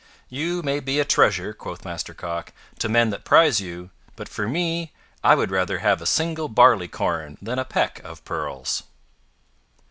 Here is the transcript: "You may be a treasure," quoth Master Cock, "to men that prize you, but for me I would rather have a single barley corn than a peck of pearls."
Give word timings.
"You 0.29 0.63
may 0.63 0.79
be 0.79 0.99
a 0.99 1.05
treasure," 1.05 1.53
quoth 1.53 1.85
Master 1.85 2.15
Cock, 2.15 2.53
"to 2.79 2.89
men 2.89 3.11
that 3.11 3.23
prize 3.23 3.61
you, 3.61 3.91
but 4.15 4.27
for 4.27 4.47
me 4.49 4.93
I 5.23 5.35
would 5.35 5.51
rather 5.51 5.77
have 5.77 6.01
a 6.01 6.07
single 6.07 6.47
barley 6.49 6.87
corn 6.87 7.37
than 7.39 7.59
a 7.59 7.65
peck 7.65 8.01
of 8.03 8.25
pearls." 8.25 8.81